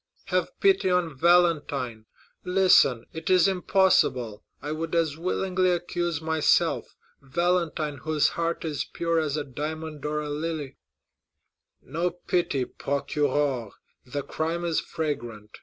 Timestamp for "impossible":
3.47-4.43